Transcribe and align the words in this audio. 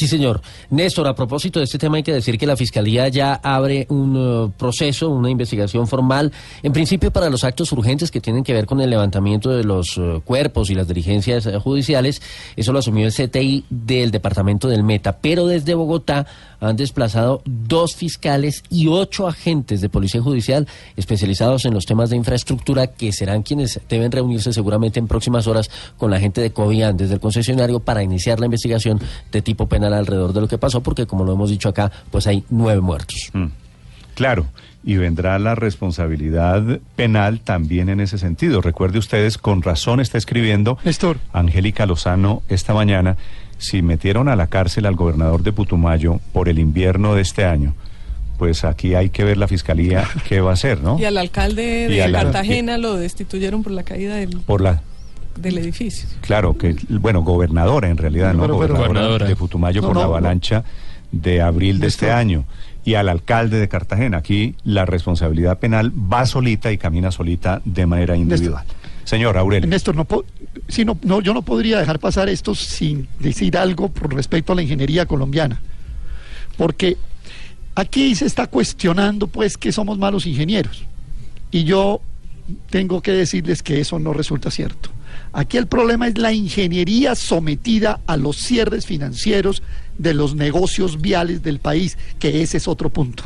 Sí, 0.00 0.08
señor. 0.08 0.40
Néstor, 0.70 1.06
a 1.08 1.14
propósito 1.14 1.58
de 1.58 1.66
este 1.66 1.76
tema 1.76 1.98
hay 1.98 2.02
que 2.02 2.14
decir 2.14 2.38
que 2.38 2.46
la 2.46 2.56
Fiscalía 2.56 3.08
ya 3.08 3.34
abre 3.34 3.84
un 3.90 4.16
uh, 4.16 4.50
proceso, 4.50 5.10
una 5.10 5.28
investigación 5.28 5.86
formal, 5.86 6.32
en 6.62 6.72
principio 6.72 7.10
para 7.10 7.28
los 7.28 7.44
actos 7.44 7.70
urgentes 7.72 8.10
que 8.10 8.18
tienen 8.18 8.42
que 8.42 8.54
ver 8.54 8.64
con 8.64 8.80
el 8.80 8.88
levantamiento 8.88 9.50
de 9.50 9.62
los 9.62 9.98
uh, 9.98 10.22
cuerpos 10.24 10.70
y 10.70 10.74
las 10.74 10.88
diligencias 10.88 11.44
uh, 11.44 11.60
judiciales. 11.60 12.22
Eso 12.56 12.72
lo 12.72 12.78
asumió 12.78 13.06
el 13.06 13.12
CTI 13.12 13.66
del 13.68 14.10
Departamento 14.10 14.68
del 14.68 14.84
Meta, 14.84 15.18
pero 15.20 15.46
desde 15.46 15.74
Bogotá 15.74 16.26
han 16.60 16.76
desplazado 16.76 17.42
dos 17.44 17.94
fiscales 17.94 18.62
y 18.70 18.88
ocho 18.88 19.26
agentes 19.26 19.80
de 19.80 19.88
Policía 19.88 20.20
Judicial 20.20 20.68
especializados 20.96 21.64
en 21.64 21.74
los 21.74 21.86
temas 21.86 22.10
de 22.10 22.16
infraestructura 22.16 22.88
que 22.88 23.12
serán 23.12 23.42
quienes 23.42 23.80
deben 23.88 24.12
reunirse 24.12 24.52
seguramente 24.52 24.98
en 24.98 25.08
próximas 25.08 25.46
horas 25.46 25.70
con 25.96 26.10
la 26.10 26.20
gente 26.20 26.40
de 26.40 26.52
COVIAN 26.52 26.96
desde 26.96 27.14
el 27.14 27.20
concesionario 27.20 27.80
para 27.80 28.02
iniciar 28.02 28.40
la 28.40 28.46
investigación 28.46 29.00
de 29.32 29.42
tipo 29.42 29.66
penal 29.66 29.94
alrededor 29.94 30.32
de 30.32 30.40
lo 30.40 30.48
que 30.48 30.58
pasó, 30.58 30.82
porque 30.82 31.06
como 31.06 31.24
lo 31.24 31.32
hemos 31.32 31.50
dicho 31.50 31.68
acá, 31.68 31.90
pues 32.10 32.26
hay 32.26 32.44
nueve 32.50 32.80
muertos. 32.80 33.30
Mm, 33.32 33.46
claro, 34.14 34.46
y 34.82 34.96
vendrá 34.96 35.38
la 35.38 35.54
responsabilidad 35.54 36.80
penal 36.96 37.40
también 37.40 37.88
en 37.88 38.00
ese 38.00 38.18
sentido. 38.18 38.60
Recuerde 38.60 38.98
ustedes, 38.98 39.38
con 39.38 39.62
razón 39.62 40.00
está 40.00 40.18
escribiendo 40.18 40.78
Néstor. 40.84 41.18
Angélica 41.32 41.86
Lozano 41.86 42.42
esta 42.48 42.72
mañana, 42.72 43.16
si 43.60 43.82
metieron 43.82 44.28
a 44.28 44.34
la 44.34 44.48
cárcel 44.48 44.86
al 44.86 44.96
gobernador 44.96 45.42
de 45.44 45.52
Putumayo 45.52 46.18
por 46.32 46.48
el 46.48 46.58
invierno 46.58 47.14
de 47.14 47.22
este 47.22 47.44
año, 47.44 47.74
pues 48.38 48.64
aquí 48.64 48.94
hay 48.94 49.10
que 49.10 49.22
ver 49.22 49.36
la 49.36 49.46
fiscalía 49.46 50.04
qué 50.28 50.40
va 50.40 50.50
a 50.50 50.54
hacer, 50.54 50.82
¿no? 50.82 50.98
Y 50.98 51.04
al 51.04 51.16
alcalde 51.18 51.86
de 51.88 52.02
al- 52.02 52.12
Cartagena 52.12 52.78
lo 52.78 52.96
destituyeron 52.96 53.62
por 53.62 53.70
la 53.72 53.82
caída 53.84 54.16
del, 54.16 54.38
Por 54.40 54.60
la 54.62 54.82
del 55.36 55.58
edificio. 55.58 56.08
Claro, 56.22 56.58
que, 56.58 56.74
bueno, 56.88 57.22
gobernadora 57.22 57.88
en 57.88 57.96
realidad, 57.98 58.32
no 58.34 58.42
Pero- 58.42 58.58
pero- 58.58 58.74
gobernadora, 58.74 58.88
Gobernadora. 58.88 59.26
de 59.28 59.36
Putumayo 59.36 59.80
No, 59.82 59.86
por 59.88 59.94
no, 59.96 60.00
la 60.00 60.06
no. 60.06 60.12
avalancha 60.14 60.64
de 61.12 61.40
abril 61.42 61.80
de 61.80 61.86
este 61.86 62.10
año. 62.10 62.44
Y 62.82 62.94
al 62.94 63.10
alcalde 63.10 63.58
de 63.58 63.68
Cartagena. 63.68 64.16
Aquí 64.18 64.54
la 64.64 64.86
responsabilidad 64.86 65.58
penal 65.58 65.92
va 65.92 66.24
solita 66.24 66.72
y 66.72 66.78
camina 66.78 67.10
solita 67.10 67.60
de 67.66 67.84
manera 67.84 68.16
individual. 68.16 68.64
Señor 69.10 69.36
Aurelio. 69.36 69.68
Néstor, 69.68 69.96
no, 69.96 70.06
no, 70.08 70.98
no, 71.02 71.20
yo 71.20 71.34
no 71.34 71.42
podría 71.42 71.80
dejar 71.80 71.98
pasar 71.98 72.28
esto 72.28 72.54
sin 72.54 73.08
decir 73.18 73.58
algo 73.58 73.88
por 73.88 74.14
respecto 74.14 74.52
a 74.52 74.54
la 74.54 74.62
ingeniería 74.62 75.04
colombiana. 75.04 75.60
Porque 76.56 76.96
aquí 77.74 78.14
se 78.14 78.26
está 78.26 78.46
cuestionando 78.46 79.26
pues 79.26 79.58
que 79.58 79.72
somos 79.72 79.98
malos 79.98 80.26
ingenieros. 80.26 80.84
Y 81.50 81.64
yo 81.64 82.00
tengo 82.70 83.02
que 83.02 83.10
decirles 83.10 83.64
que 83.64 83.80
eso 83.80 83.98
no 83.98 84.12
resulta 84.12 84.48
cierto. 84.48 84.90
Aquí 85.32 85.56
el 85.56 85.66
problema 85.66 86.06
es 86.06 86.16
la 86.16 86.32
ingeniería 86.32 87.16
sometida 87.16 87.98
a 88.06 88.16
los 88.16 88.36
cierres 88.36 88.86
financieros 88.86 89.64
de 89.98 90.14
los 90.14 90.36
negocios 90.36 91.00
viales 91.00 91.42
del 91.42 91.58
país, 91.58 91.98
que 92.20 92.42
ese 92.42 92.58
es 92.58 92.68
otro 92.68 92.90
punto. 92.90 93.24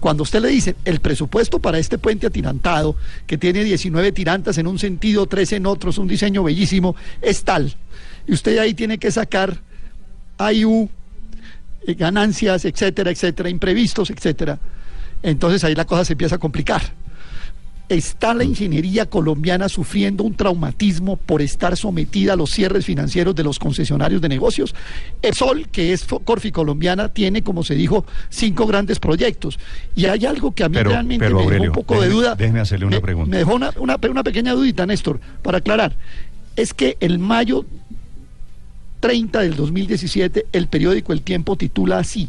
Cuando 0.00 0.22
usted 0.22 0.40
le 0.40 0.48
dice 0.48 0.76
el 0.84 1.00
presupuesto 1.00 1.58
para 1.58 1.78
este 1.78 1.98
puente 1.98 2.26
atirantado, 2.26 2.96
que 3.26 3.38
tiene 3.38 3.64
19 3.64 4.12
tirantas 4.12 4.58
en 4.58 4.66
un 4.66 4.78
sentido, 4.78 5.26
13 5.26 5.56
en 5.56 5.66
otro, 5.66 5.90
es 5.90 5.98
un 5.98 6.08
diseño 6.08 6.42
bellísimo, 6.42 6.96
es 7.20 7.44
tal. 7.44 7.74
Y 8.26 8.32
usted 8.32 8.58
ahí 8.58 8.74
tiene 8.74 8.98
que 8.98 9.10
sacar 9.10 9.60
AIU, 10.38 10.88
eh, 11.86 11.94
ganancias, 11.94 12.64
etcétera, 12.64 13.10
etcétera, 13.10 13.48
imprevistos, 13.48 14.10
etcétera. 14.10 14.58
Entonces 15.22 15.62
ahí 15.64 15.74
la 15.74 15.84
cosa 15.84 16.04
se 16.04 16.14
empieza 16.14 16.36
a 16.36 16.38
complicar. 16.38 17.01
¿Está 17.92 18.32
la 18.34 18.44
ingeniería 18.44 19.06
colombiana 19.06 19.68
sufriendo 19.68 20.24
un 20.24 20.34
traumatismo 20.34 21.16
por 21.16 21.42
estar 21.42 21.76
sometida 21.76 22.32
a 22.32 22.36
los 22.36 22.50
cierres 22.50 22.86
financieros 22.86 23.34
de 23.34 23.44
los 23.44 23.58
concesionarios 23.58 24.20
de 24.22 24.28
negocios? 24.28 24.74
El 25.20 25.34
Sol, 25.34 25.68
que 25.70 25.92
es 25.92 26.04
Corfi 26.24 26.50
Colombiana, 26.52 27.08
tiene, 27.10 27.42
como 27.42 27.62
se 27.64 27.74
dijo, 27.74 28.04
cinco 28.30 28.66
grandes 28.66 28.98
proyectos. 28.98 29.58
Y 29.94 30.06
hay 30.06 30.24
algo 30.26 30.52
que 30.52 30.64
a 30.64 30.68
mí 30.68 30.74
Pero- 30.76 30.90
realmente 30.90 31.24
pero, 31.26 31.44
me 31.44 31.50
dejó 31.52 31.64
un 31.64 31.72
poco 31.72 32.00
de 32.00 32.08
duda. 32.08 32.34
déjeme 32.34 32.60
hacerle 32.60 32.86
una 32.86 32.96
Me- 32.96 33.02
pregunta. 33.02 33.30
Me 33.30 33.36
dejó 33.38 33.54
una, 33.54 33.70
una, 33.78 33.96
una 34.10 34.22
pequeña 34.22 34.52
dudita, 34.54 34.86
Néstor, 34.86 35.20
para 35.42 35.58
aclarar. 35.58 35.94
Es 36.56 36.72
que 36.74 36.96
el 37.00 37.18
mayo 37.18 37.64
30 39.00 39.40
del 39.40 39.56
2017, 39.56 40.46
el 40.52 40.68
periódico 40.68 41.12
El 41.12 41.22
Tiempo 41.22 41.56
titula 41.56 41.98
así, 41.98 42.28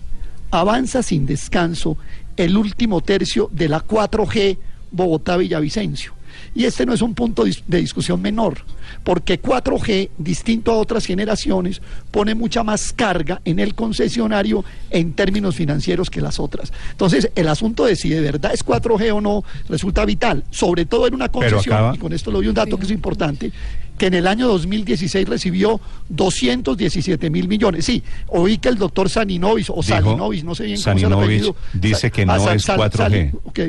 Avanza 0.52 1.02
sin 1.04 1.26
descanso 1.26 1.98
el 2.38 2.58
último 2.58 3.02
tercio 3.02 3.50
de 3.52 3.70
la 3.70 3.82
4G 3.82 4.58
Bogotá-Villavicencio. 4.94 6.14
Y 6.56 6.66
este 6.66 6.86
no 6.86 6.94
es 6.94 7.02
un 7.02 7.14
punto 7.16 7.46
de 7.46 7.78
discusión 7.80 8.22
menor, 8.22 8.58
porque 9.04 9.40
4G, 9.42 10.10
distinto 10.18 10.72
a 10.72 10.78
otras 10.78 11.06
generaciones, 11.06 11.82
pone 12.12 12.36
mucha 12.36 12.64
más 12.64 12.94
carga 12.94 13.42
en 13.46 13.60
el 13.60 13.74
concesionario 13.76 14.64
en 14.92 15.14
términos 15.14 15.56
financieros 15.56 16.10
que 16.12 16.22
las 16.22 16.40
otras. 16.40 16.72
Entonces, 16.92 17.32
el 17.36 17.48
asunto 17.48 17.86
de 17.86 17.96
si 17.96 18.10
de 18.10 18.22
verdad 18.22 18.52
es 18.54 18.64
4G 18.64 19.12
o 19.16 19.22
no 19.22 19.44
resulta 19.68 20.06
vital, 20.06 20.44
sobre 20.52 20.86
todo 20.86 21.08
en 21.08 21.16
una 21.16 21.30
concesión, 21.30 21.76
acaba- 21.76 21.96
y 21.96 21.98
con 22.00 22.14
esto 22.14 22.30
le 22.32 22.38
doy 22.38 22.48
un 22.48 22.54
dato 22.56 22.78
que 22.78 22.86
es 22.86 22.92
importante, 22.92 23.52
que 23.98 24.08
en 24.08 24.14
el 24.16 24.28
año 24.28 24.48
2016 24.48 25.28
recibió 25.28 25.80
217 26.10 27.30
mil 27.30 27.48
millones. 27.48 27.86
Sí, 27.86 28.04
oí 28.28 28.58
que 28.58 28.70
el 28.70 28.78
doctor 28.78 29.10
Saninovis, 29.10 29.70
o 29.70 29.74
Dijo, 29.76 29.84
Salinovis, 29.84 30.44
no 30.44 30.56
sé 30.56 30.66
bien 30.66 30.78
cómo 30.78 30.84
se 31.00 31.06
el 31.06 31.12
apellido. 31.14 31.56
dice 31.74 32.12
que 32.12 32.26
no 32.26 32.34
es 32.52 32.64
Sal- 32.64 32.78
4G. 32.78 32.98
Sal- 33.32 33.40
ok. 33.44 33.60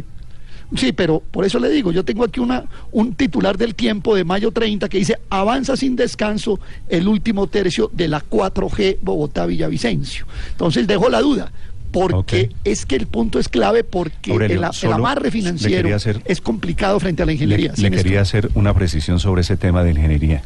Sí, 0.76 0.92
pero 0.92 1.20
por 1.30 1.44
eso 1.44 1.58
le 1.58 1.68
digo, 1.70 1.92
yo 1.92 2.04
tengo 2.04 2.24
aquí 2.24 2.40
una, 2.40 2.64
un 2.92 3.14
titular 3.14 3.56
del 3.56 3.74
tiempo 3.74 4.14
de 4.16 4.24
mayo 4.24 4.50
30 4.50 4.88
que 4.88 4.98
dice, 4.98 5.18
avanza 5.30 5.76
sin 5.76 5.94
descanso 5.96 6.58
el 6.88 7.06
último 7.08 7.46
tercio 7.46 7.90
de 7.92 8.08
la 8.08 8.20
4G 8.22 8.98
Bogotá-Villavicencio. 9.00 10.26
Entonces 10.50 10.86
dejo 10.86 11.08
la 11.08 11.20
duda, 11.20 11.52
porque 11.92 12.50
es 12.64 12.86
que 12.86 12.96
el 12.96 13.06
punto 13.06 13.38
es 13.38 13.48
clave 13.48 13.84
porque 13.84 14.32
Aurelio, 14.32 14.60
el, 14.82 14.92
amarre 14.92 15.30
financiero 15.30 15.94
hacer- 15.94 16.22
es 16.24 16.40
complicado 16.40 16.98
frente 16.98 17.22
a 17.22 17.26
la 17.26 17.32
ingeniería. 17.32 17.72
Le, 17.76 17.90
quería 17.90 18.20
hacer 18.20 18.50
una 18.54 18.74
precisión 18.74 19.20
sobre 19.20 19.42
ese 19.42 19.56
tema 19.56 19.84
de 19.84 19.92
ingeniería. 19.92 20.42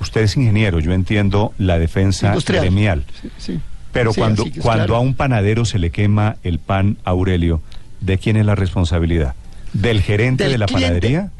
Usted 0.00 0.22
es 0.22 0.36
ingeniero, 0.36 0.80
yo 0.80 0.92
entiendo 0.92 1.52
la 1.58 1.78
defensa 1.78 2.28
Industrial. 2.28 2.64
gremial. 2.64 3.04
Sí, 3.22 3.28
sí. 3.38 3.60
Pero 3.92 4.12
Sí, 4.12 4.20
cuando, 4.20 4.44
cuando 4.60 4.84
claro. 4.84 4.96
a 4.96 5.00
un 5.00 5.14
panadero 5.14 5.64
se 5.64 5.78
le 5.78 5.90
quema 5.90 6.36
el 6.44 6.58
pan, 6.58 6.96
Aurelio, 7.04 7.60
¿de 8.00 8.18
quién 8.18 8.36
es 8.36 8.46
la 8.46 8.54
responsabilidad? 8.54 9.34
¿Del 9.72 10.00
gerente 10.02 10.44
Del 10.44 10.52
de 10.52 10.58
la 10.58 10.66
cliente, 10.66 10.86
panadería? 10.86 11.30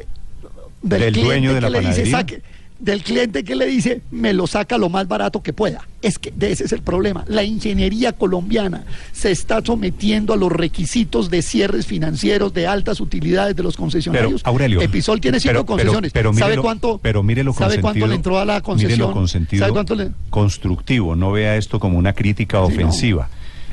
¿Del 0.83 0.99
cliente 1.01 1.21
dueño 1.21 1.55
de 1.55 1.61
la 1.61 1.69
dice, 1.69 1.83
panadería? 1.83 2.13
saque- 2.19 2.43
del 2.79 3.03
cliente 3.03 3.45
que 3.45 3.55
le 3.57 3.67
dice, 3.67 4.01
me 4.11 4.33
lo 4.33 4.47
saca 4.47 4.79
lo 4.79 4.89
más 4.89 5.07
barato 5.07 5.43
que 5.43 5.53
pueda. 5.53 5.87
Es 6.01 6.19
que 6.19 6.33
de 6.35 6.51
ese 6.51 6.65
es 6.65 6.73
el 6.73 6.81
problema. 6.81 7.27
La 7.29 7.43
ingeniería 7.45 8.13
colombiana 8.13 8.85
se 9.13 9.31
está 9.31 9.61
sometiendo 9.63 10.33
a 10.33 10.39
los 10.39 10.51
requisitos 10.51 11.29
de 11.29 11.43
cierres 11.43 11.85
financieros 11.85 12.55
de 12.55 12.67
altas 12.67 13.01
utilidades 13.01 13.55
de 13.55 13.63
los 13.63 13.77
concesionarios. 13.77 14.41
Pero, 14.41 14.51
Aurelio. 14.51 14.81
Episol 14.81 15.21
tiene 15.21 15.41
cinco 15.41 15.53
pero- 15.53 15.67
concesiones. 15.67 16.13
pero 16.13 16.33
¿Sabe 16.33 16.57
cuánto? 16.57 16.99
Pero 17.03 17.23
mire 17.23 17.45
lo 17.45 17.53
¿Sabe 17.53 17.83
cuánto 17.83 18.07
le 18.07 18.15
entró 18.15 18.39
a 18.39 18.47
la 18.47 18.55
mire 18.55 18.63
concesión? 18.63 18.99
lo 19.01 19.13
consentido 19.13 19.61
¿Sabe 19.61 19.73
cuánto 19.75 19.95
le? 19.95 20.13
constructivo, 20.31 21.15
no 21.17 21.33
vea 21.33 21.57
esto 21.59 21.79
como 21.81 21.99
una 21.99 22.15
crítica 22.15 22.65
Sí, 22.67 22.73
no. 22.79 22.87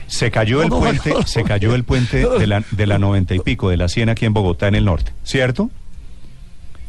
Se 0.08 0.32
cayó 0.32 0.62
el 0.64 0.70
puente, 0.70 1.12
se 1.26 1.44
cayó 1.44 1.76
el 1.76 1.84
puente 1.84 2.28
de 2.28 2.48
la, 2.48 2.64
de 2.72 2.88
la 2.88 2.98
90 2.98 3.36
y 3.36 3.40
pico, 3.40 3.70
de 3.70 3.78
la 3.78 3.88
100 3.90 4.10
aquí 4.10 4.26
en 4.26 4.34
Bogotá, 4.34 4.68
en 4.68 4.76
el 4.76 4.86
norte, 4.86 5.12
¿cierto? 5.24 5.70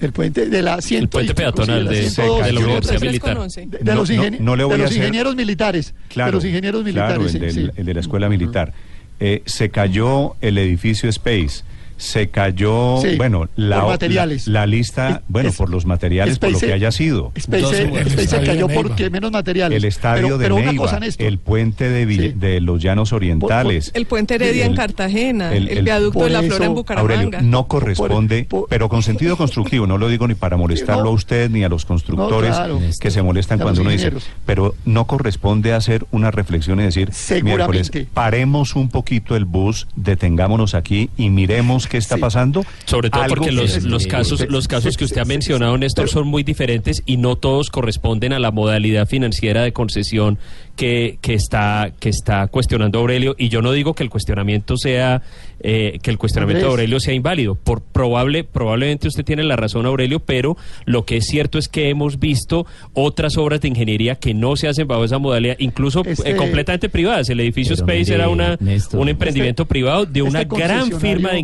El 0.00 0.12
puente 0.12 0.46
de 0.46 0.62
la 0.62 0.80
ciento 0.80 1.10
puente 1.10 1.32
y 1.32 1.34
pico, 1.34 1.42
peatonal 1.52 1.88
sí, 1.88 1.94
de- 1.94 2.02
la 2.02 2.08
Se 2.08 2.10
102, 2.10 2.38
cayó. 2.40 2.46
de 2.46 2.52
la 2.52 2.60
Universidad 2.60 3.00
Militar. 3.00 3.38
de, 3.48 3.66
de 3.78 3.84
No, 3.84 3.94
los, 3.96 4.10
no, 4.10 4.14
ingenie- 4.22 4.38
no 4.40 4.54
le 4.56 4.62
voy 4.64 4.70
de 4.70 4.74
a 4.74 4.78
los 4.84 4.90
hacer- 4.92 4.98
ingenieros 5.02 5.34
militares. 5.36 5.94
Claro, 6.08 6.30
de 6.30 6.34
los 6.36 6.44
ingenieros 6.44 6.84
claro, 6.84 7.20
militares. 7.20 7.34
el, 7.34 7.50
sí, 7.52 7.60
del- 7.60 7.70
sí. 7.72 7.72
el 7.80 7.84
de 7.86 7.94
la 7.94 8.00
escuela 8.00 8.28
militar. 8.28 8.72
Eh, 9.18 9.42
se 9.46 9.70
cayó 9.70 10.36
el 10.40 10.56
edificio 10.58 11.08
Space, 11.10 11.64
Se 11.98 12.28
cayó, 12.30 13.00
Sí, 13.02 13.16
bueno, 13.16 13.48
la, 13.56 13.80
por 13.80 13.90
materiales. 13.90 14.46
la, 14.46 14.60
la 14.60 14.66
lista, 14.66 15.22
bueno, 15.28 15.50
es- 15.50 15.56
por 15.56 15.68
los 15.68 15.84
materiales, 15.84 16.38
por 16.38 16.50
lo 16.52 16.58
que 16.58 16.72
haya 16.72 16.90
sido. 16.92 17.32
Space, 17.34 17.60
Dos 17.62 17.72
Space 17.72 17.84
segundos. 17.90 18.12
se 18.12 18.22
estadio 18.22 18.46
cayó 18.46 18.68
porque 18.68 19.10
menos 19.10 19.30
materiales. 19.32 19.76
El 19.76 19.84
estadio 19.84 20.22
pero, 20.22 20.38
de 20.38 20.44
pero 20.44 20.54
Neiva, 20.72 21.00
el 21.18 21.38
puente 21.38 21.88
de, 21.90 22.06
Vill- 22.06 22.32
Sí. 22.32 22.38
de 22.38 22.60
los 22.60 22.80
Llanos 22.82 23.12
Orientales. 23.12 23.90
El 23.94 24.06
puente 24.06 24.36
Heredia 24.36 24.64
El- 24.64 24.70
en 24.70 24.76
Cartagena, 24.76 25.52
el- 25.52 25.68
el, 25.68 25.78
el- 25.78 25.84
viaducto 25.84 26.24
de 26.24 26.30
la 26.30 26.38
por 26.40 26.48
Flora 26.48 26.64
en 26.64 26.70
eso, 26.70 26.74
Bucaramanga. 26.74 27.14
Aurelio, 27.24 27.40
no 27.42 27.66
corresponde, 27.66 28.44
Por- 28.44 28.60
por- 28.60 28.68
pero 28.68 28.88
con 28.88 29.02
sentido 29.02 29.36
constructivo, 29.36 29.86
no 29.86 29.98
lo 29.98 30.08
digo 30.08 30.26
ni 30.28 30.34
para 30.34 30.56
molestarlo 30.56 31.04
No. 31.04 31.10
a 31.10 31.12
usted 31.12 31.50
ni 31.50 31.64
a 31.64 31.68
los 31.68 31.84
constructores 31.84 32.50
claro. 32.54 32.80
que 33.00 33.10
se 33.10 33.22
molestan 33.22 33.58
cuando 33.58 33.80
uno 33.80 33.90
dice, 33.90 34.12
pero 34.46 34.74
no 34.84 35.06
corresponde 35.06 35.72
hacer 35.72 36.06
una 36.12 36.30
reflexión 36.30 36.78
y 36.80 36.84
decir, 36.84 37.08
Seguramente. 37.12 37.72
miércoles, 37.72 38.08
paremos 38.14 38.76
un 38.76 38.88
poquito 38.88 39.34
el 39.34 39.44
bus, 39.44 39.88
detengámonos 39.96 40.74
aquí 40.74 41.10
y 41.16 41.30
miremos 41.30 41.87
qué 41.88 41.96
está 41.98 42.16
Sí. 42.16 42.20
pasando. 42.20 42.64
Sobre 42.84 43.10
todo 43.10 43.22
porque 43.28 43.46
que 43.46 43.52
los, 43.52 43.82
los 43.84 44.06
casos, 44.06 44.46
los 44.48 44.68
casos 44.68 44.96
que 44.96 45.04
usted 45.04 45.20
ha 45.20 45.24
mencionado, 45.24 45.76
Néstor, 45.78 46.04
pero- 46.06 46.12
son 46.12 46.28
muy 46.28 46.42
diferentes 46.42 47.02
y 47.06 47.16
no 47.16 47.36
todos 47.36 47.70
corresponden 47.70 48.32
a 48.32 48.38
la 48.38 48.50
modalidad 48.50 49.06
financiera 49.08 49.62
de 49.62 49.72
concesión 49.72 50.38
que, 50.76 51.18
que 51.22 51.34
está 51.34 51.92
que 51.98 52.08
está 52.08 52.46
cuestionando 52.46 52.98
Aurelio. 53.00 53.34
Y 53.38 53.48
yo 53.48 53.62
no 53.62 53.72
digo 53.72 53.94
que 53.94 54.04
el 54.04 54.10
cuestionamiento 54.10 54.76
sea 54.76 55.22
eh, 55.60 55.98
que 56.02 56.10
el 56.12 56.18
cuestionamiento 56.18 56.66
de. 56.66 56.70
Aurelio 56.70 57.00
sea 57.00 57.14
inválido. 57.14 57.56
Por 57.56 57.82
probable 57.82 58.44
probablemente 58.44 59.08
usted 59.08 59.24
tiene 59.24 59.42
la 59.42 59.56
razón, 59.56 59.86
Aurelio, 59.86 60.20
pero 60.20 60.56
lo 60.84 61.04
que 61.04 61.16
es 61.16 61.26
cierto 61.26 61.58
es 61.58 61.68
que 61.68 61.88
hemos 61.88 62.20
visto 62.20 62.64
otras 62.94 63.36
obras 63.36 63.60
de 63.60 63.66
ingeniería 63.68 64.14
que 64.14 64.34
no 64.34 64.54
se 64.54 64.68
hacen 64.68 64.86
bajo 64.86 65.02
esa 65.04 65.18
modalidad, 65.18 65.56
incluso 65.58 66.02
eh, 66.04 66.10
Este- 66.12 66.36
completamente 66.36 66.88
privadas. 66.88 67.28
El 67.28 67.40
edificio 67.40 67.74
Space 67.74 67.98
mire, 68.04 68.14
era 68.14 68.28
una 68.28 68.56
Néstor, 68.60 69.00
un 69.00 69.08
emprendimiento 69.08 69.66
privado 69.66 70.06
de 70.06 70.22
una 70.22 70.42
este 70.42 70.56
gran 70.56 70.92
firma 71.00 71.30
de 71.32 71.38
concesionario- 71.40 71.42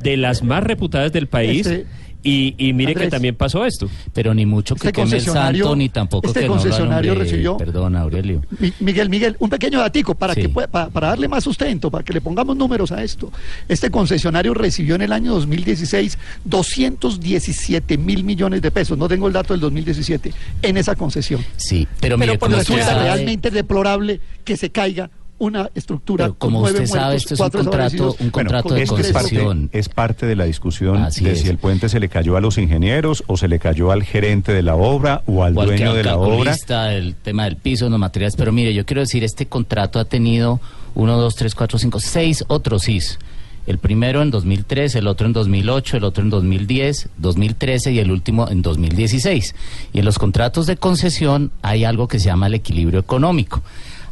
de 0.00 0.16
las 0.16 0.42
más 0.42 0.62
reputadas 0.64 1.12
del 1.12 1.26
país. 1.26 1.66
Este- 1.66 1.86
y, 2.24 2.54
y 2.56 2.72
mire 2.72 2.94
que 2.94 3.08
también 3.08 3.34
pasó 3.34 3.66
esto. 3.66 3.90
Pero 4.12 4.32
ni 4.32 4.46
mucho 4.46 4.76
que 4.76 4.86
Este 4.86 4.92
queme 5.02 5.16
el 5.16 5.22
santo, 5.22 5.74
ni 5.74 5.88
tampoco 5.88 6.28
este 6.28 6.38
que 6.42 6.46
no 6.46 6.54
lo 6.54 6.60
concesionario 6.60 7.10
alumbre. 7.14 7.28
recibió- 7.32 7.56
Perdón, 7.56 7.96
Aurelio. 7.96 8.42
Mi- 8.60 8.72
Miguel, 8.78 9.08
Miguel, 9.10 9.34
un 9.40 9.50
pequeño 9.50 9.80
datico 9.80 10.14
para, 10.14 10.32
Sí. 10.34 10.42
que 10.42 10.48
pueda- 10.48 10.68
pa- 10.68 10.88
para 10.88 11.08
darle 11.08 11.26
más 11.26 11.42
sustento, 11.42 11.90
para 11.90 12.04
que 12.04 12.12
le 12.12 12.20
pongamos 12.20 12.56
números 12.56 12.92
a 12.92 13.02
esto. 13.02 13.32
Este 13.68 13.90
concesionario 13.90 14.54
recibió 14.54 14.94
en 14.94 15.02
el 15.02 15.12
año 15.12 15.32
2016 15.32 16.16
217 16.44 17.98
mil 17.98 18.22
millones 18.22 18.62
de 18.62 18.70
pesos, 18.70 18.96
no 18.96 19.08
tengo 19.08 19.26
el 19.26 19.32
dato 19.32 19.52
del 19.54 19.60
2017, 19.60 20.32
en 20.62 20.76
esa 20.76 20.94
concesión. 20.94 21.44
Sí, 21.56 21.88
pero, 22.00 22.16
Pero 22.18 22.36
mire, 22.36 22.56
Resulta 22.56 23.02
realmente 23.02 23.50
deplorable 23.50 24.20
que 24.44 24.56
se 24.56 24.70
caiga 24.70 25.10
una 25.42 25.68
estructura 25.74 26.26
Pero 26.26 26.38
como 26.38 26.60
con 26.60 26.70
nueve 26.70 26.84
usted 26.84 26.96
sabe, 26.98 27.16
esto 27.16 27.34
es 27.34 27.40
un 27.40 27.44
cuatro 27.44 27.60
contrato, 27.64 28.16
un 28.20 28.30
contrato 28.30 28.68
con 28.68 28.76
de 28.76 28.82
es 28.84 28.90
concesión. 28.90 29.66
parte, 29.66 29.78
es 29.78 29.88
parte 29.88 30.26
de 30.26 30.36
la 30.36 30.44
discusión 30.44 30.98
Así 30.98 31.24
de 31.24 31.32
es. 31.32 31.40
si 31.40 31.48
el 31.48 31.58
puente 31.58 31.88
se 31.88 31.98
le 31.98 32.08
cayó 32.08 32.36
a 32.36 32.40
los 32.40 32.58
ingenieros 32.58 33.24
o 33.26 33.36
se 33.36 33.48
le 33.48 33.58
cayó 33.58 33.90
al 33.90 34.04
gerente 34.04 34.52
de 34.52 34.62
la 34.62 34.76
obra 34.76 35.22
o 35.26 35.42
al 35.42 35.58
o 35.58 35.64
dueño 35.64 35.94
de 35.94 36.04
la 36.04 36.16
obra. 36.16 36.54
el 36.92 37.16
tema 37.16 37.44
del 37.44 37.56
piso, 37.56 37.90
los 37.90 37.98
materiales. 37.98 38.36
Pero 38.36 38.52
mire, 38.52 38.72
yo 38.72 38.86
quiero 38.86 39.00
decir, 39.00 39.24
este 39.24 39.46
contrato 39.46 39.98
ha 39.98 40.04
tenido 40.04 40.60
uno, 40.94 41.18
dos, 41.18 41.34
tres, 41.34 41.56
cuatro, 41.56 41.76
cinco, 41.76 41.98
seis 41.98 42.44
otros 42.46 42.82
SIS. 42.82 43.18
El 43.66 43.78
primero 43.78 44.22
en 44.22 44.30
2003, 44.30 44.94
el 44.94 45.08
otro 45.08 45.26
en 45.26 45.32
2008, 45.32 45.96
el 45.96 46.04
otro 46.04 46.22
en 46.22 46.30
2010, 46.30 47.08
2013 47.16 47.92
y 47.92 47.98
el 47.98 48.10
último 48.12 48.48
en 48.48 48.62
2016. 48.62 49.54
Y 49.92 49.98
en 49.98 50.04
los 50.04 50.18
contratos 50.18 50.66
de 50.66 50.76
concesión 50.76 51.50
hay 51.62 51.84
algo 51.84 52.06
que 52.06 52.18
se 52.18 52.26
llama 52.26 52.46
el 52.46 52.54
equilibrio 52.54 53.00
económico. 53.00 53.62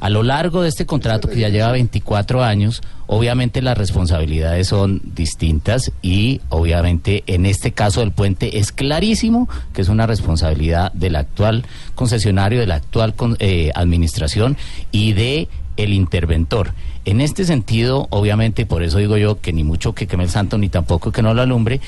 A 0.01 0.09
lo 0.09 0.23
largo 0.23 0.63
de 0.63 0.71
este 0.71 0.87
contrato, 0.87 1.29
que 1.29 1.41
ya 1.41 1.51
lleva 1.51 1.73
24 1.73 2.43
años, 2.43 2.81
obviamente 3.07 3.61
las 3.61 3.77
responsabilidades 3.77 4.69
son 4.69 5.03
distintas 5.05 5.93
y 6.01 6.41
obviamente 6.49 7.23
en 7.27 7.45
este 7.45 7.73
caso 7.73 8.01
del 8.01 8.11
puente 8.11 8.59
es 8.59 8.73
clarísimo 8.73 9.47
que 9.75 9.83
es 9.83 9.89
una 9.89 10.07
responsabilidad 10.07 10.91
del 10.93 11.17
actual 11.17 11.67
concesionario, 11.95 12.61
de 12.61 12.67
la 12.67 12.77
actual 12.77 13.15
eh, 13.41 13.73
administración 13.75 14.57
y 14.91 15.13
de 15.13 15.49
el 15.77 15.93
interventor. 15.93 16.73
En 17.05 17.21
este 17.21 17.45
sentido, 17.45 18.07
obviamente, 18.11 18.67
por 18.67 18.83
eso 18.83 18.99
digo 18.99 19.17
yo 19.17 19.41
que 19.41 19.53
ni 19.53 19.65
mucho 19.65 19.95
que 19.95 20.07
queme 20.07 20.25
el 20.25 20.31
santo, 20.31 20.59
ni 20.59 20.69
tampoco 20.69 21.13
que 21.13 21.23
no 21.23 21.35
lo 21.35 21.43
alumbre, 21.43 21.81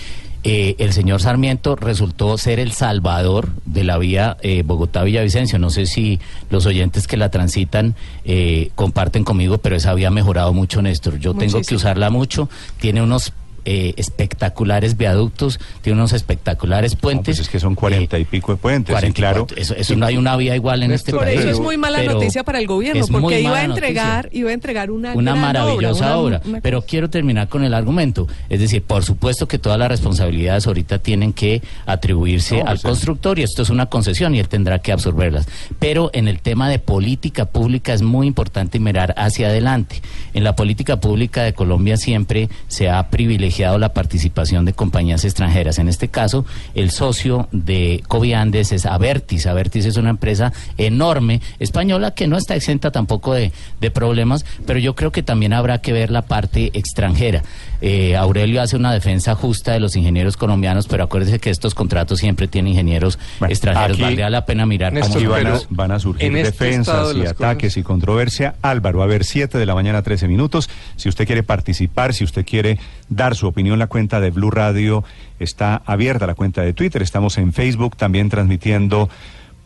eh, 0.44 0.75
el 0.79 0.93
señor 0.93 1.23
Sarmiento 1.23 1.77
resultó 1.77 2.37
ser 2.37 2.59
el 2.59 2.73
salvador 2.73 3.50
de 3.65 3.85
la 3.85 3.97
vía 3.99 4.37
eh, 4.43 4.65
Bogotá-Villavicencio. 4.65 5.59
No 5.59 5.71
sé 5.71 5.87
si 5.87 6.19
los 6.50 6.67
oyentes 6.67 7.06
que 7.06 7.17
la 7.17 7.31
transitan 7.31 7.94
eh, 8.25 8.71
comparten 8.75 9.23
conmigo, 9.23 9.59
pero 9.59 9.77
esa 9.77 9.94
vía 9.94 10.09
ha 10.09 10.11
mejorado 10.11 10.53
mucho, 10.53 10.83
Néstor. 10.83 11.19
Yo 11.19 11.35
tengo 11.35 11.61
que 11.61 11.75
usarla 11.75 12.11
mucho. 12.11 12.49
Tiene 12.81 13.03
unos 13.03 13.33
eh, 13.64 13.94
espectaculares 13.97 14.97
viaductos, 14.97 15.61
tiene 15.82 15.99
unos 15.99 16.12
espectaculares 16.12 16.94
No, 16.94 17.00
puentes. 17.00 17.37
pues 17.37 17.41
es 17.47 17.49
que 17.49 17.61
son 17.61 17.75
cuarenta 17.75 18.19
y 18.19 18.23
Eh, 18.23 18.26
pico 18.31 18.53
de 18.53 18.59
puentes, 18.59 18.94
claro. 19.14 19.47
44. 19.47 19.56
Eso, 19.61 19.75
eso 19.76 19.97
no 19.97 20.06
hay 20.06 20.17
una 20.17 20.37
vía 20.37 20.55
igual 20.56 20.82
en 20.82 20.93
este 20.93 21.12
Por 21.12 21.20
país. 21.25 21.41
eso 21.41 21.50
es 21.50 21.61
muy 21.61 21.76
mala 21.76 22.03
noticia 22.03 22.43
para 22.44 22.59
el 22.59 22.67
gobierno, 22.67 23.05
porque 23.09 23.41
iba 23.41 23.56
a 23.59 23.64
entregar, 23.64 24.25
noticia 24.25 24.41
iba 24.41 24.50
a 24.50 24.53
entregar 24.55 24.91
una, 24.91 25.12
una 25.14 25.35
maravillosa 25.35 26.17
obra. 26.19 26.38
una- 26.44 26.49
una 26.50 26.61
pero 26.61 26.82
quiero 26.82 27.09
terminar 27.11 27.49
con 27.49 27.62
el 27.64 27.75
argumento. 27.75 28.26
Es 28.49 28.61
decir, 28.61 28.82
por 28.82 29.05
supuesto 29.05 29.47
que 29.47 29.59
todas 29.59 29.79
las 29.79 29.88
responsabilidades 29.88 30.67
ahorita 30.67 30.99
tienen 30.99 31.32
que 31.32 31.62
atribuirse 31.87 32.56
No, 32.56 32.61
al 32.62 32.67
pues, 32.79 32.82
constructor 32.82 33.38
y 33.38 33.43
esto 33.43 33.62
es 33.62 33.70
una 33.70 33.87
concesión 33.87 34.35
y 34.35 34.38
él 34.41 34.49
tendrá 34.49 34.79
que 34.81 34.93
absorberlas. 34.93 35.47
Pero 35.79 36.11
en 36.15 36.29
el 36.29 36.41
tema 36.41 36.69
de 36.69 36.79
política 36.79 37.44
pública 37.47 37.93
es 37.93 38.03
muy 38.03 38.26
importante 38.26 38.79
mirar 38.81 39.15
hacia 39.17 39.49
adelante. 39.49 40.00
En 40.35 40.44
la 40.44 40.56
política 40.56 40.99
pública 41.00 41.43
de 41.43 41.53
Colombia 41.53 41.97
siempre 41.97 42.49
se 42.69 42.88
ha 42.88 43.08
privilegiado 43.11 43.51
la 43.60 43.93
participación 43.93 44.64
de 44.64 44.72
compañías 44.72 45.25
extranjeras. 45.25 45.78
En 45.78 45.88
este 45.88 46.08
caso, 46.08 46.44
el 46.75 46.90
socio 46.90 47.49
de 47.52 48.02
Coviandes 48.08 48.72
es 48.72 48.87
Avertis. 48.87 49.46
Avertis 49.46 49.84
es 49.87 49.96
una 49.96 50.10
empresa 50.10 50.52
enorme 50.78 51.40
española 51.58 52.12
que 52.14 52.26
no 52.26 52.37
está 52.37 52.54
exenta 52.56 52.90
tampoco 52.90 53.34
de, 53.34 53.52
de 53.81 53.90
problemas, 53.90 54.44
pero 54.66 54.78
yo 54.78 54.94
creo 54.94 55.12
que 55.12 55.22
también 55.22 55.52
habrá 55.52 55.78
que 55.78 55.93
ver 55.93 56.10
la 56.10 56.22
parte 56.22 56.70
extranjera. 56.75 57.43
Eh, 57.81 58.16
Aurelio 58.16 58.62
hace 58.62 58.76
una 58.76 58.93
defensa 58.93 59.34
justa 59.34 59.72
de 59.72 59.81
los 59.81 59.96
ingenieros 59.96 60.37
colombianos, 60.37 60.87
pero 60.87 61.05
acuérdese 61.05 61.38
que 61.40 61.50
estos 61.50 61.75
contratos 61.75 62.20
siempre 62.20 62.46
tienen 62.48 62.72
ingenieros 62.72 63.19
Bueno, 63.40 63.52
extranjeros. 63.52 63.98
Valdría 63.98 64.31
la 64.31 64.46
pena 64.46 64.66
mirar 64.66 64.93
cómo 64.93 65.05
Aquí 65.05 65.25
Néstor, 65.25 65.31
van 65.31 65.46
a, 65.46 65.50
pero 65.58 65.66
van 65.70 65.90
a 65.93 65.98
surgir 65.98 66.26
en 66.26 66.37
este 66.37 66.64
defensas 66.64 67.12
de 67.14 67.19
y 67.20 67.26
ataques 67.26 67.72
cosas- 67.72 67.76
y 67.78 67.82
controversia. 67.82 68.55
Álvaro, 68.62 69.02
a 69.02 69.06
ver, 69.06 69.25
7 69.25 69.58
de 69.58 69.66
la 69.66 69.75
mañana, 69.75 70.02
13 70.02 70.28
minutos. 70.28 70.70
Si 70.96 71.08
usted 71.08 71.26
quiere 71.26 71.43
participar, 71.43 72.14
si 72.14 72.22
usted 72.25 72.46
quiere 72.46 72.78
dar 73.17 73.35
su 73.35 73.47
opinión, 73.47 73.79
la 73.79 73.87
cuenta 73.87 74.20
de 74.20 74.31
Blue 74.31 74.50
Radio 74.50 75.05
está 75.38 75.82
abierta, 75.87 76.26
la 76.26 76.35
cuenta 76.35 76.62
de 76.62 76.73
Twitter. 76.73 77.03
Estamos 77.03 77.38
en 77.38 77.53
Facebook 77.53 77.97
también 77.97 78.29
transmitiendo 78.29 79.09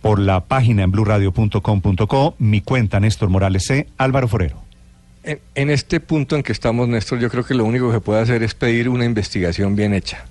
por 0.02 0.18
la 0.18 0.40
página 0.40 0.82
en 0.82 0.90
bluradio.com.co. 0.90 2.34
Mi 2.38 2.60
cuenta, 2.60 3.00
Néstor 3.00 3.28
Morales 3.28 3.64
C. 3.66 3.88
Álvaro 3.98 4.28
Forero. 4.28 4.62
En, 5.22 5.40
en 5.54 5.70
este 5.70 6.00
punto 6.00 6.36
en 6.36 6.42
que 6.42 6.52
estamos, 6.52 6.88
Néstor, 6.88 7.18
yo 7.18 7.30
creo 7.30 7.44
que 7.44 7.54
lo 7.54 7.64
único 7.64 7.90
que 7.90 8.00
puede 8.00 8.20
hacer 8.20 8.42
es 8.42 8.54
pedir 8.54 8.88
una 8.88 9.04
investigación 9.04 9.74
bien 9.74 9.94
hecha. 9.94 10.24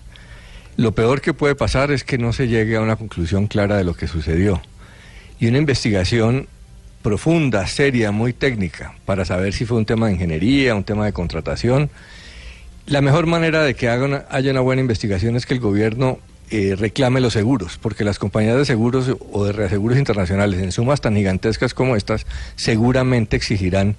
Lo 0.78 0.94
peor 0.94 1.22
que 1.22 1.34
puede 1.34 1.56
pasar 1.56 1.92
es 1.92 2.04
que 2.04 2.18
no 2.18 2.34
se 2.34 2.48
llegue 2.48 2.76
a 2.76 2.82
una 2.82 2.96
conclusión 2.96 3.48
clara 3.48 3.78
de 3.78 3.84
lo 3.84 3.94
que 3.94 4.08
sucedió. 4.08 4.62
Y 5.40 5.48
una 5.48 5.58
investigación 5.58 6.48
profunda, 7.02 7.68
seria, 7.68 8.12
muy 8.12 8.34
técnica, 8.34 8.96
para 9.06 9.26
saber 9.26 9.54
si 9.54 9.64
fue 9.66 9.78
un 9.78 9.86
tema 9.86 10.08
de 10.08 10.14
ingeniería, 10.14 10.74
un 10.74 10.84
tema 10.84 11.06
de 11.06 11.14
contratación. 11.14 11.92
La 12.88 13.02
mejor 13.02 13.26
manera 13.26 13.64
de 13.64 13.74
que 13.74 13.90
haga 13.90 14.06
una- 14.06 14.26
haya 14.30 14.52
una 14.52 14.62
buena 14.62 14.82
investigación 14.82 15.36
es 15.36 15.46
que 15.46 15.54
el 15.54 15.60
gobierno 15.60 16.20
eh, 16.52 16.76
reclame 16.78 17.22
los 17.22 17.34
seguros, 17.34 17.80
porque 17.82 18.04
las 18.04 18.20
compañías 18.20 18.56
de 18.56 18.66
seguros 18.66 19.12
o 19.32 19.46
de 19.46 19.52
reaseguros 19.52 19.98
internacionales 19.98 20.62
en 20.62 20.72
sumas 20.72 21.02
tan 21.02 21.16
gigantescas 21.16 21.74
como 21.74 21.96
estas 21.96 22.28
seguramente 22.56 23.36
exigirán 23.36 23.96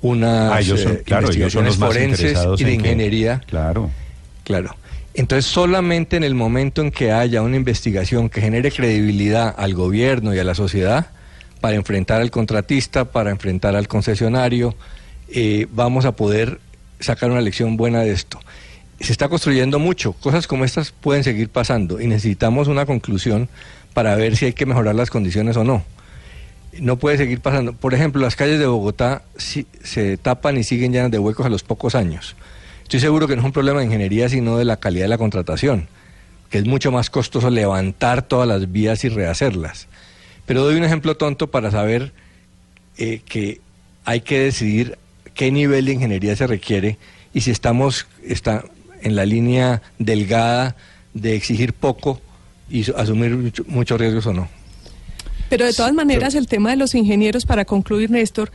unas 0.00 0.52
Ah, 0.52 0.60
ellos 0.60 0.80
son, 0.80 0.92
eh, 0.92 1.02
claro, 1.04 1.28
ellos 1.30 1.52
son 1.52 1.66
investigaciones 1.66 1.76
forenses 1.76 2.60
y 2.60 2.64
de 2.64 2.70
que- 2.70 2.74
ingeniería. 2.76 3.42
Claro. 3.46 3.90
Claro. 4.44 4.74
Entonces, 5.12 5.44
solamente 5.44 6.16
en 6.16 6.24
el 6.24 6.34
momento 6.34 6.80
en 6.80 6.90
que 6.90 7.12
haya 7.12 7.42
una 7.42 7.56
investigación 7.56 8.30
que 8.30 8.40
genere 8.40 8.70
credibilidad 8.72 9.54
al 9.58 9.74
gobierno 9.74 10.34
y 10.34 10.38
a 10.38 10.44
la 10.44 10.54
sociedad 10.54 11.08
para 11.60 11.76
enfrentar 11.76 12.22
al 12.22 12.30
contratista, 12.30 13.04
para 13.06 13.30
enfrentar 13.30 13.76
al 13.76 13.86
concesionario, 13.88 14.74
eh, 15.28 15.66
vamos 15.72 16.04
a 16.06 16.12
poder 16.12 16.58
sacar 17.00 17.30
una 17.30 17.40
lección 17.40 17.76
buena 17.76 18.00
de 18.00 18.12
esto. 18.12 18.40
Se 19.00 19.12
está 19.12 19.28
construyendo 19.28 19.78
mucho, 19.78 20.12
cosas 20.14 20.46
como 20.46 20.64
estas 20.64 20.90
pueden 20.90 21.22
seguir 21.22 21.50
pasando 21.50 22.00
y 22.00 22.06
necesitamos 22.06 22.68
una 22.68 22.86
conclusión 22.86 23.48
para 23.92 24.14
ver 24.14 24.36
si 24.36 24.46
hay 24.46 24.52
que 24.52 24.66
mejorar 24.66 24.94
las 24.94 25.10
condiciones 25.10 25.56
o 25.56 25.64
no. 25.64 25.84
No 26.78 26.98
puede 26.98 27.16
seguir 27.16 27.40
pasando. 27.40 27.72
Por 27.72 27.94
ejemplo, 27.94 28.20
las 28.20 28.36
calles 28.36 28.58
de 28.58 28.66
Bogotá 28.66 29.22
se 29.36 30.16
tapan 30.18 30.58
y 30.58 30.64
siguen 30.64 30.92
llenas 30.92 31.10
de 31.10 31.18
huecos 31.18 31.46
a 31.46 31.48
los 31.48 31.62
pocos 31.62 31.94
años. 31.94 32.36
Estoy 32.86 33.00
seguro 33.00 33.26
que 33.26 33.34
no 33.34 33.42
es 33.42 33.46
un 33.46 33.52
problema 33.52 33.80
de 33.80 33.86
ingeniería, 33.86 34.28
sino 34.28 34.58
de 34.58 34.64
la 34.64 34.76
calidad 34.76 35.06
de 35.06 35.08
la 35.08 35.18
contratación, 35.18 35.88
que 36.50 36.58
es 36.58 36.66
mucho 36.66 36.92
más 36.92 37.10
costoso 37.10 37.50
levantar 37.50 38.22
todas 38.22 38.46
las 38.46 38.70
vías 38.70 39.02
y 39.04 39.08
rehacerlas. 39.08 39.88
Pero 40.46 40.62
doy 40.62 40.76
un 40.76 40.84
ejemplo 40.84 41.16
tonto 41.16 41.50
para 41.50 41.72
saber 41.72 42.12
eh, 42.96 43.22
que 43.26 43.60
hay 44.04 44.20
que 44.20 44.38
decidir 44.38 44.98
qué 45.36 45.52
nivel 45.52 45.84
de 45.84 45.92
ingeniería 45.92 46.34
se 46.34 46.46
requiere 46.46 46.98
y 47.32 47.42
si 47.42 47.50
estamos 47.52 48.06
está, 48.26 48.64
en 49.02 49.14
la 49.14 49.24
línea 49.26 49.82
delgada 49.98 50.74
de 51.14 51.36
exigir 51.36 51.72
poco 51.74 52.20
y 52.68 52.82
su- 52.84 52.96
asumir 52.96 53.36
mucho- 53.36 53.64
muchos 53.68 54.00
riesgos 54.00 54.26
o 54.26 54.32
no. 54.32 54.48
Pero 55.48 55.64
de 55.64 55.72
todas 55.72 55.92
maneras, 55.92 56.34
el 56.34 56.46
tema 56.48 56.70
de 56.70 56.76
los 56.76 56.94
ingenieros, 56.94 57.46
para 57.46 57.64
concluir, 57.64 58.10
Néstor, 58.10 58.50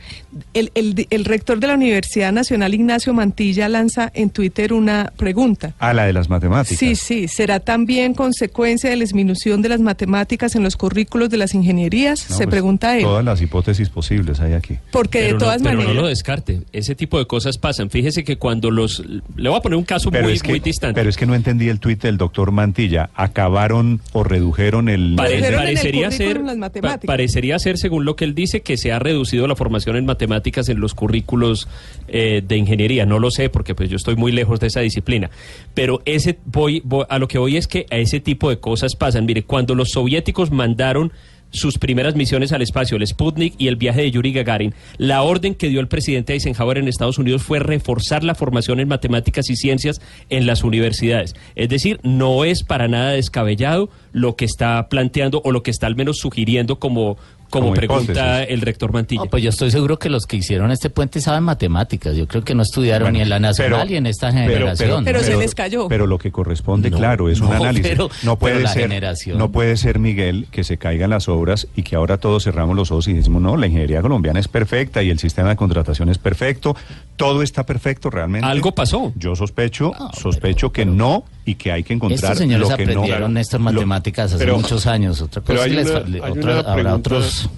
el, 0.54 0.70
el- 0.74 1.06
el 1.10 1.24
rector 1.24 1.58
de 1.60 1.66
la 1.66 1.74
Universidad 1.74 2.32
Nacional, 2.32 2.74
Ignacio 2.74 3.14
Mantilla, 3.14 3.68
lanza 3.68 4.10
en 4.14 4.30
Twitter 4.30 4.72
una 4.72 5.12
pregunta. 5.16 5.74
Ah, 5.78 5.92
la 5.92 6.04
de 6.06 6.12
las 6.12 6.28
matemáticas. 6.28 6.78
Sí, 6.78 6.94
sí, 6.94 7.28
¿será 7.28 7.60
también 7.60 8.14
consecuencia 8.14 8.90
de 8.90 8.96
la 8.96 9.02
disminución 9.02 9.62
de 9.62 9.68
las 9.70 9.80
matemáticas 9.80 10.54
en 10.54 10.62
los 10.62 10.76
currículos 10.76 11.30
de 11.30 11.36
las 11.38 11.54
ingenierías? 11.54 12.28
No, 12.30 12.36
Se 12.36 12.44
pues, 12.44 12.50
pregunta 12.52 12.96
él. 12.96 13.02
Todas 13.04 13.24
las 13.24 13.40
hipótesis 13.40 13.88
posibles 13.88 14.40
hay 14.40 14.52
aquí. 14.54 14.76
Porque 14.90 15.18
Pero 15.20 15.26
de 15.26 15.32
no- 15.34 15.38
todas 15.38 15.62
pero 15.62 15.74
maneras... 15.76 15.94
no 15.94 16.00
lo 16.02 16.08
descarte. 16.08 16.60
Ese 16.72 16.94
tipo 16.94 17.18
de 17.18 17.26
cosas 17.26 17.58
pasan. 17.58 17.90
Fíjese 17.90 18.24
que 18.24 18.36
cuando 18.36 18.70
los... 18.70 19.02
Le 19.36 19.48
voy 19.48 19.58
a 19.58 19.62
poner 19.62 19.76
un 19.78 19.84
caso 19.84 20.10
Pero 20.10 20.24
muy, 20.24 20.34
es, 20.34 20.42
que, 20.42 20.50
muy 20.50 20.60
distante. 20.60 20.94
pero 20.94 21.08
es 21.10 21.16
que 21.16 21.26
no 21.26 21.34
entendí 21.34 21.68
el 21.68 21.80
tuit 21.80 22.02
del 22.02 22.16
doctor 22.18 22.50
Mantilla. 22.52 23.10
¿Acabaron 23.14 24.00
o 24.12 24.24
redujeron 24.24 24.88
el... 24.88 25.14
Pare- 25.16 25.40
parecería 25.56 26.10
ser, 26.10 26.40
las 26.40 26.56
matemáticas. 26.56 26.81
Pa- 26.82 26.98
parecería 27.06 27.58
ser, 27.58 27.78
según 27.78 28.04
lo 28.04 28.16
que 28.16 28.24
él 28.24 28.34
dice, 28.34 28.60
que 28.60 28.76
se 28.76 28.92
ha 28.92 28.98
reducido 28.98 29.46
la 29.46 29.56
formación 29.56 29.96
en 29.96 30.04
matemáticas 30.04 30.68
en 30.68 30.80
los 30.80 30.94
currículos 30.94 31.68
eh, 32.08 32.42
de 32.46 32.56
ingeniería. 32.56 33.06
No 33.06 33.18
lo 33.18 33.30
sé, 33.30 33.48
porque 33.48 33.74
pues 33.74 33.88
yo 33.88 33.96
estoy 33.96 34.16
muy 34.16 34.32
lejos 34.32 34.60
de 34.60 34.66
esa 34.66 34.80
disciplina. 34.80 35.30
Pero 35.74 36.02
ese 36.04 36.38
voy, 36.44 36.82
voy- 36.84 37.06
a 37.08 37.18
lo 37.18 37.28
que 37.28 37.38
voy 37.38 37.56
es 37.56 37.66
que 37.66 37.86
a 37.90 37.96
ese 37.96 38.20
tipo 38.20 38.50
de 38.50 38.58
cosas 38.58 38.94
pasan. 38.96 39.24
Mire, 39.24 39.42
cuando 39.44 39.74
los 39.74 39.90
soviéticos 39.90 40.50
mandaron 40.50 41.12
sus 41.54 41.76
primeras 41.76 42.16
misiones 42.16 42.50
al 42.52 42.62
espacio, 42.62 42.96
el 42.96 43.06
Sputnik 43.06 43.52
y 43.58 43.68
el 43.68 43.76
viaje 43.76 44.00
de 44.00 44.10
Yuri 44.10 44.32
Gagarin, 44.32 44.72
la 44.96 45.20
orden 45.22 45.54
que 45.54 45.68
dio 45.68 45.80
el 45.80 45.86
presidente 45.86 46.32
Eisenhower 46.32 46.78
en 46.78 46.88
Estados 46.88 47.18
Unidos 47.18 47.42
fue 47.42 47.58
reforzar 47.58 48.24
la 48.24 48.34
formación 48.34 48.80
en 48.80 48.88
matemáticas 48.88 49.50
y 49.50 49.56
ciencias 49.56 50.00
en 50.30 50.46
las 50.46 50.64
universidades. 50.64 51.34
Es 51.54 51.68
decir, 51.68 52.00
no 52.04 52.44
es 52.46 52.62
para 52.62 52.88
nada 52.88 53.10
descabellado 53.10 53.90
lo 54.12 54.36
que 54.36 54.44
está 54.44 54.88
planteando 54.88 55.40
o 55.44 55.52
lo 55.52 55.62
que 55.62 55.70
está 55.70 55.86
al 55.86 55.96
menos 55.96 56.18
sugiriendo 56.18 56.78
como, 56.78 57.16
como, 57.50 57.66
Como 57.66 57.74
pregunta 57.74 58.12
hipótesis. 58.12 58.46
el 58.48 58.60
rector 58.62 58.92
Mantilla. 58.94 59.24
No, 59.24 59.30
pues 59.30 59.42
yo 59.42 59.50
estoy 59.50 59.70
seguro 59.70 59.98
que 59.98 60.08
los 60.08 60.24
que 60.26 60.36
hicieron 60.38 60.70
este 60.70 60.88
puente 60.88 61.20
saben 61.20 61.42
matemáticas. 61.44 62.16
Yo 62.16 62.26
creo 62.26 62.42
que 62.44 62.54
no 62.54 62.62
estudiaron 62.62 63.06
Bueno, 63.06 63.18
ni 63.18 63.22
en 63.22 63.28
la 63.28 63.38
nacional 63.40 63.80
pero- 63.80 63.90
ni 63.90 63.96
en 63.96 64.06
esta 64.06 64.30
pero- 64.30 64.42
generación. 64.48 65.04
Pero 65.04 65.20
se 65.22 65.36
les 65.36 65.54
cayó. 65.54 65.86
Pero 65.88 66.06
lo 66.06 66.16
que 66.18 66.30
corresponde, 66.32 66.88
No, 66.90 66.96
claro, 66.96 67.28
es 67.28 67.40
un 67.40 67.52
análisis. 67.52 67.86
pero- 67.88 68.08
no 68.22 68.38
puede 68.38 68.54
pero 68.54 68.64
la 68.64 68.72
ser, 68.72 68.82
generación. 68.82 69.36
no 69.38 69.52
puede 69.52 69.76
ser 69.76 69.98
Miguel 69.98 70.46
que 70.50 70.64
se 70.64 70.78
caigan 70.78 71.10
las 71.10 71.28
obras 71.28 71.68
y 71.76 71.82
que 71.82 71.94
ahora 71.94 72.16
todos 72.18 72.44
cerramos 72.44 72.74
los 72.74 72.90
ojos 72.90 73.08
y 73.08 73.12
decimos 73.12 73.42
no, 73.42 73.56
la 73.58 73.66
ingeniería 73.66 74.00
colombiana 74.00 74.40
es 74.40 74.48
perfecta 74.48 75.02
y 75.02 75.10
el 75.10 75.18
sistema 75.18 75.50
de 75.50 75.56
contratación 75.56 76.08
es 76.08 76.16
perfecto, 76.16 76.74
todo 77.16 77.42
está 77.42 77.64
perfecto 77.66 78.08
realmente. 78.08 78.46
Algo 78.46 78.72
pasó. 78.74 79.12
Yo 79.16 79.36
sospecho, 79.36 79.92
No, 79.98 80.10
sospecho 80.14 80.72
que 80.72 80.86
no 80.86 81.24
y 81.44 81.54
que 81.56 81.72
hay 81.72 81.82
que 81.82 81.94
encontrar 81.94 82.32
Estos 82.32 82.38
señores 82.38 82.68
lo 82.68 82.76
que 82.76 82.86
no. 82.86 82.90
aprendieron 82.92 83.34
Néstor 83.34 83.60
Lo- 83.60 83.64
matemáticas 83.64 84.32
hace 84.32 84.38
pero- 84.44 84.56
muchos 84.58 84.86
años. 84.86 85.20
Otra 85.20 85.42
pero 85.42 85.58
cosa 85.58 85.66
es 85.68 85.70
hay 85.72 85.76
que 85.76 85.82
les 85.84 85.90
una- 85.90 86.00
fa- 86.00 86.08
le- 86.08 86.22
hay 86.24 86.30
otra- 86.30 86.42
una 86.42 86.52
habrá 86.60 86.74
pregunta- 86.74 86.94
otros 87.16 87.50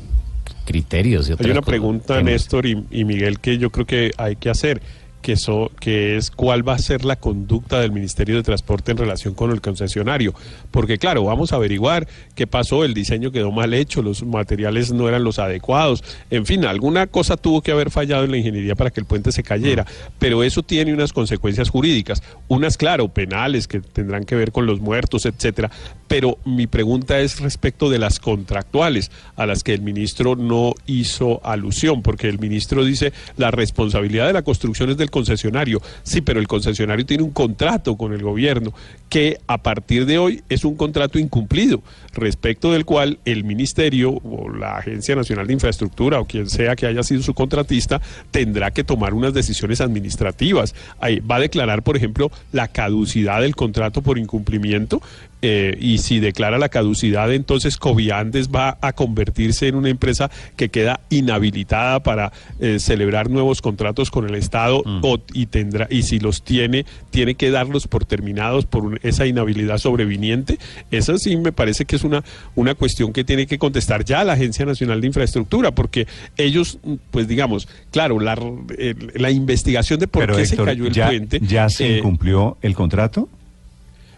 criterios. 0.65 1.27
Y 1.29 1.31
Hay 1.31 1.35
otras 1.35 1.47
una 1.51 1.55
cosas. 1.61 1.69
pregunta. 1.69 2.23
Néstor 2.23 2.67
y, 2.67 2.85
y 2.91 3.05
Miguel, 3.05 3.41
que 3.41 3.59
yo 3.59 3.71
creo 3.71 3.87
que 3.87 4.13
hay 4.17 4.37
que 4.37 4.51
hacer, 4.51 4.81
que, 5.25 5.37
que 5.81 6.17
es 6.19 6.31
cuál 6.31 6.69
va 6.69 6.75
a 6.75 6.79
ser 6.79 7.07
la 7.07 7.17
conducta 7.17 7.81
del 7.81 7.93
Ministerio 7.93 8.37
de 8.37 8.43
Transporte 8.43 8.93
en 8.93 8.99
relación 8.99 9.33
con 9.33 9.51
el 9.53 9.63
concesionario. 9.63 10.35
Porque 10.71 10.99
claro, 10.99 11.25
vamos 11.25 11.55
a 11.55 11.57
averiguar 11.57 12.07
qué 12.35 12.47
pasó, 12.47 12.85
el 12.85 12.93
diseño 12.93 13.33
quedó 13.33 13.51
mal 13.51 13.73
hecho, 13.73 14.03
los 14.03 14.23
materiales 14.23 14.93
no 14.93 15.09
eran 15.09 15.25
los 15.25 15.39
adecuados, 15.39 16.05
en 16.29 16.45
fin, 16.45 16.67
alguna 16.67 17.07
cosa 17.07 17.39
tuvo 17.39 17.63
que 17.63 17.73
haber 17.73 17.91
fallado 17.91 18.25
en 18.25 18.33
la 18.33 18.37
ingeniería 18.37 18.75
para 18.75 18.91
que 18.91 19.01
el 19.01 19.07
puente 19.07 19.33
se 19.33 19.43
cayera, 19.43 19.87
pero 20.19 20.43
eso 20.45 20.63
tiene 20.63 20.93
unas 20.93 21.15
consecuencias 21.15 21.71
jurídicas, 21.71 22.23
unas, 22.49 22.77
claro, 22.77 23.09
penales 23.09 23.67
que 23.67 23.81
tendrán 23.81 24.25
que 24.25 24.35
ver 24.35 24.53
con 24.53 24.67
los 24.67 24.81
muertos, 24.81 25.25
etcétera, 25.25 25.71
pero 26.15 26.39
mi 26.45 26.69
pregunta 26.69 27.19
es 27.19 27.41
respecto 27.41 27.91
de 27.91 27.99
las 27.99 28.21
contractuales 28.21 29.11
a 29.35 29.47
las 29.47 29.65
que 29.65 29.75
el 29.75 29.83
ministro 29.83 30.37
no 30.37 30.75
hizo 30.87 31.45
alusión, 31.45 32.03
porque 32.03 32.29
el 32.29 32.39
ministro 32.39 32.85
dice 32.85 33.13
la 33.37 33.51
responsabilidad 33.51 34.29
de 34.29 34.33
la 34.33 34.43
construcción 34.43 34.91
es 34.91 34.97
del 34.97 35.11
concesionario. 35.11 35.83
Sí, 36.05 36.21
pero 36.21 36.39
el 36.39 36.47
concesionario 36.47 37.05
tiene 37.05 37.25
un 37.25 37.33
contrato 37.33 37.97
con 37.97 38.13
el 38.13 38.23
gobierno 38.23 38.73
que 39.09 39.41
a 39.49 39.59
partir 39.59 40.07
de 40.07 40.19
hoy 40.19 40.45
es 40.49 40.65
un 40.65 40.77
contrato 40.77 41.19
incumplido, 41.19 41.83
respecto 42.13 42.71
del 42.71 42.85
cual 42.85 43.19
el 43.25 43.43
ministerio 43.43 44.13
o 44.13 44.51
la 44.51 44.77
Agencia 44.77 45.17
Nacional 45.17 45.49
de 45.49 45.55
Infraestructura 45.55 46.21
o 46.21 46.27
quien 46.27 46.49
sea 46.49 46.77
que 46.77 46.87
haya 46.87 47.03
sido 47.03 47.23
su 47.23 47.35
contratista 47.35 48.01
tendrá 48.31 48.71
que 48.71 48.85
tomar 48.85 49.15
unas 49.15 49.35
decisiones 49.35 49.81
administrativas. 49.81 50.77
Ahí 51.01 51.19
va 51.19 51.37
a 51.37 51.41
declarar, 51.41 51.83
por 51.83 51.97
ejemplo, 51.97 52.31
la 52.53 52.69
caducidad 52.69 53.41
del 53.41 53.57
contrato 53.57 54.01
por 54.01 54.17
incumplimiento 54.17 55.03
eh, 55.47 55.77
y 55.79 55.99
si 55.99 56.21
declara 56.21 56.57
la 56.59 56.71
caducidad, 56.71 57.31
entonces 57.33 57.77
Coviandes 57.77 58.49
va 58.49 58.79
a 58.81 58.95
convertirse 58.95 59.69
en 59.69 59.75
una 59.75 59.91
empresa 59.91 60.31
que 60.57 60.71
queda 60.71 61.01
inhabilitada 61.11 62.03
para 62.03 62.33
eh, 62.61 62.79
celebrar 62.79 63.29
nuevos 63.29 63.61
contratos 63.61 64.11
con 64.11 64.27
el 64.27 64.35
Estado 64.37 64.83
o- 65.03 65.19
y 65.35 65.47
tendrá 65.47 65.87
y 65.91 66.03
si 66.05 66.19
los 66.19 66.43
tiene, 66.43 66.87
tiene 67.11 67.35
que 67.35 67.51
darlos 67.51 67.87
por 67.87 68.07
terminados 68.07 68.65
por 68.65 68.85
un- 68.85 68.99
esa 69.03 69.27
inhabilidad 69.27 69.77
sobreviniente. 69.79 70.59
Esa 70.91 71.19
sí 71.19 71.37
me 71.37 71.53
parece 71.53 71.85
que 71.85 71.97
es 71.97 72.05
una, 72.05 72.25
una 72.55 72.75
cuestión 72.75 73.13
que 73.13 73.23
tiene 73.25 73.47
que 73.47 73.59
contestar 73.59 74.05
ya 74.05 74.25
la 74.25 74.33
Agencia 74.33 74.65
Nacional 74.65 75.01
de 75.03 75.09
Infraestructura, 75.09 75.73
porque 75.73 76.07
ellos, 76.39 76.79
pues 77.11 77.29
digamos, 77.29 77.69
claro, 77.91 78.19
la, 78.21 78.33
el- 78.79 79.13
la 79.15 79.31
investigación 79.31 80.01
de 80.01 80.07
por 80.09 80.23
Pero 80.23 80.37
qué 80.37 80.43
Héctor, 80.43 80.57
se 80.59 80.65
cayó 80.65 80.87
el 80.87 80.93
ya, 80.93 81.07
puente. 81.09 81.41
¿ya 81.43 81.69
se 81.69 81.87
eh, 81.87 81.99
incumplió 81.99 82.57
el 82.63 82.75
contrato? 82.75 83.29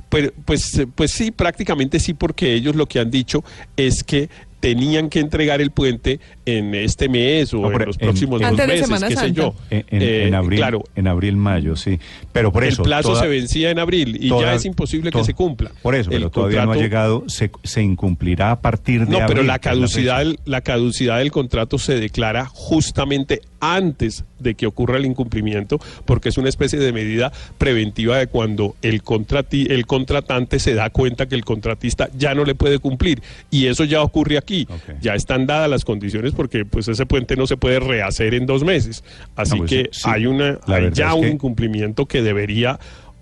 Pues, 0.09 0.33
pues, 0.45 0.83
pues 0.95 1.11
sí, 1.11 1.31
prácticamente 1.31 1.99
sí, 2.01 2.15
porque 2.15 2.55
ellos 2.55 2.77
lo 2.77 2.87
que 2.87 2.99
han 3.01 3.11
dicho 3.11 3.43
es 3.77 4.05
que 4.05 4.29
tenían 4.59 5.11
que 5.11 5.21
entregar 5.21 5.61
el 5.61 5.71
puente 5.71 6.19
en 6.47 6.75
este 6.75 7.09
mes 7.09 7.53
o 7.55 7.59
No, 7.61 7.73
en 7.73 7.87
los 7.87 7.97
en- 7.97 8.01
próximos 8.07 8.41
dos 8.41 8.49
Antes 8.49 8.67
de 8.67 8.73
meses, 8.73 8.87
Semana 8.87 9.09
qué 9.09 9.15
sé 9.15 9.21
Santa. 9.21 9.35
yo. 9.43 9.55
En, 9.71 9.85
en- 9.91 10.03
Eh, 10.03 10.27
en 10.29 10.35
abril, 10.35 10.59
Claro, 10.59 10.85
en 10.97 11.07
abril, 11.07 11.37
mayo, 11.37 11.77
sí. 11.77 12.01
Pero 12.33 12.51
por 12.51 12.65
eso. 12.65 12.83
el 12.83 12.87
plazo 12.87 13.11
toda- 13.11 13.21
se 13.21 13.29
vencía 13.29 13.71
en 13.71 13.79
abril 13.79 14.17
y 14.21 14.29
toda- 14.31 14.47
ya 14.47 14.55
es 14.55 14.65
imposible 14.65 15.11
que 15.13 15.23
se 15.25 15.35
cumpla. 15.35 15.71
Por 15.83 15.95
eso, 15.95 16.11
El 16.11 16.17
pero 16.17 16.31
todavía 16.31 16.65
no 16.65 16.73
ha 16.73 16.77
llegado, 16.77 17.25
se, 17.29 17.51
se 17.65 17.83
incumplirá 17.83 18.51
a 18.51 18.61
partir 18.61 19.07
de 19.07 19.13
No, 19.21 19.27
pero 19.29 19.43
la 19.43 19.59
caducidad, 19.59 20.25
la 20.47 20.61
caducidad 20.63 21.19
del 21.19 21.31
contrato 21.31 21.79
se 21.79 22.01
declara 22.01 22.47
justamente 22.47 23.43
antes 23.61 24.25
de 24.39 24.55
que 24.55 24.67
ocurra 24.67 24.97
el 24.99 25.07
incumplimiento, 25.07 25.79
porque 26.05 26.29
es 26.29 26.39
una 26.39 26.49
especie 26.49 26.79
de 26.79 26.93
medida 26.93 27.33
preventiva 27.59 28.19
de 28.19 28.27
cuando 28.27 28.77
el, 28.83 29.03
contrati- 29.03 29.71
el 29.71 29.87
contratante 29.87 30.59
se 30.59 30.75
da 30.75 30.91
cuenta 30.91 31.27
que 31.27 31.35
el 31.35 31.45
contratista 31.45 32.09
ya 32.17 32.35
no 32.35 32.45
le 32.45 32.55
puede 32.55 32.79
cumplir. 32.79 33.23
Y 33.51 33.67
eso 33.67 33.85
ya 33.85 34.03
ocurre 34.03 34.39
aquí. 34.39 34.69
Ya 35.01 35.15
están 35.15 35.47
dadas 35.47 35.71
las 35.71 35.85
condiciones 35.85 36.33
porque 36.33 36.65
pues 36.65 36.89
ese 36.89 37.07
puente 37.07 37.37
no 37.37 37.47
se 37.47 37.57
puede 37.57 37.81
rehacer 37.81 38.35
en 38.35 38.47
dos 38.47 38.63
meses. 38.65 39.05
Así 39.37 39.53
No, 39.53 39.59
pues, 39.59 39.71
que 39.71 39.89
sí, 39.93 40.03
hay, 40.05 40.27
una, 40.27 40.59
hay 40.67 40.91
ya 40.93 41.15
un 41.15 41.23
que- 41.23 41.29
incumplimiento 41.31 42.07
que 42.07 42.23
debería 42.23 42.79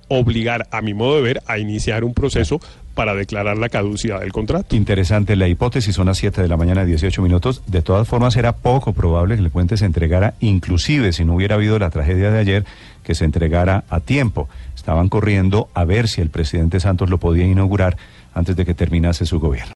obligar, 0.09 0.67
a 0.71 0.83
mi 0.83 0.93
modo 0.95 1.17
de 1.17 1.23
ver, 1.23 1.43
a 1.47 1.59
iniciar 1.59 2.05
un 2.05 2.13
proceso 2.13 2.61
para 2.95 3.15
declarar 3.15 3.59
la 3.59 3.69
caducidad 3.69 4.21
del 4.21 4.33
contrato. 4.33 4.75
Interesante 4.75 5.37
la 5.37 5.49
hipótesis, 5.49 5.95
son 5.95 6.07
las 6.07 6.19
7 6.19 6.43
de 6.43 6.49
la 6.49 6.57
mañana, 6.57 6.85
18 6.85 7.21
minutos. 7.23 7.63
De 7.67 7.83
todas 7.83 8.09
formas, 8.09 8.37
era 8.37 8.57
poco 8.57 8.93
probable 8.93 9.37
que 9.37 9.43
el 9.43 9.51
puente 9.51 9.77
se 9.77 9.85
entregara, 9.85 10.35
inclusive 10.41 11.13
si 11.13 11.25
no 11.25 11.35
hubiera 11.35 11.57
habido 11.57 11.79
la 11.79 11.91
tragedia 11.91 12.31
de 12.31 12.39
ayer, 12.39 12.65
que 13.03 13.15
se 13.15 13.25
entregara 13.25 13.85
a 13.91 14.01
tiempo. 14.01 14.49
Estaban 14.75 15.09
corriendo 15.09 15.69
a 15.75 15.85
ver 15.85 16.09
si 16.09 16.21
el 16.21 16.31
presidente 16.31 16.81
Santos 16.81 17.11
lo 17.11 17.19
podía 17.19 17.45
inaugurar 17.45 17.97
antes 18.35 18.57
de 18.57 18.65
que 18.65 18.75
terminase 18.75 19.27
su 19.27 19.41
gobierno. 19.41 19.73